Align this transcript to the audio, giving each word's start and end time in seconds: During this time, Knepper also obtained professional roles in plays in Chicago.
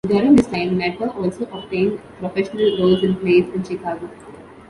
During 0.07 0.35
this 0.35 0.47
time, 0.47 0.79
Knepper 0.79 1.15
also 1.15 1.43
obtained 1.51 2.01
professional 2.17 2.75
roles 2.79 3.03
in 3.03 3.15
plays 3.17 3.47
in 3.53 3.61
Chicago. 3.63 4.09